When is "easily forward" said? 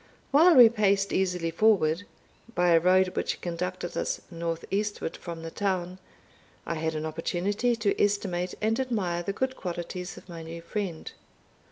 1.13-2.07